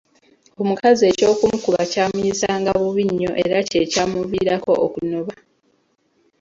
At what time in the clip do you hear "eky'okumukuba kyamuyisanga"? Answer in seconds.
1.11-2.71